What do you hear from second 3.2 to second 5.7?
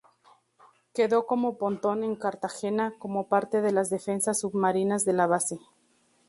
parte de las defensas submarinas de la base.